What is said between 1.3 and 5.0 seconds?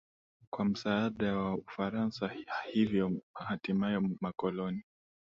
wa Ufaransa Hivyo hatimaye makoloni